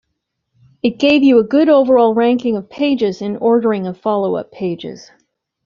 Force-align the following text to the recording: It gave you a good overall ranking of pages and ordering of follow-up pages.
It 0.81 0.97
gave 0.97 1.21
you 1.21 1.37
a 1.37 1.43
good 1.43 1.69
overall 1.69 2.15
ranking 2.15 2.57
of 2.57 2.71
pages 2.71 3.21
and 3.21 3.37
ordering 3.39 3.85
of 3.85 3.99
follow-up 3.99 4.51
pages. 4.51 5.11